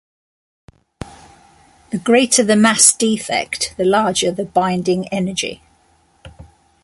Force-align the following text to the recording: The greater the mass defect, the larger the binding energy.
The 1.91 1.99
greater 2.03 2.43
the 2.43 2.55
mass 2.55 2.91
defect, 2.91 3.75
the 3.77 3.85
larger 3.85 4.31
the 4.31 4.45
binding 4.45 5.07
energy. 5.09 5.61